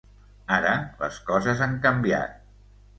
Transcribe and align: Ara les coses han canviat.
Ara 0.57 0.71
les 1.03 1.21
coses 1.29 1.63
han 1.69 1.79
canviat. 1.87 2.37